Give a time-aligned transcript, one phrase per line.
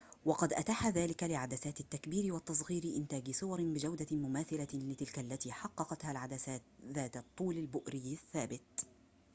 [0.25, 7.17] وقد أتاح ذلك لعدسات التكبير والتصغير إنتاج صور بجودة مماثلة لتلك التي حققتها العدسات ذات
[7.17, 8.85] الطول البؤري الثابت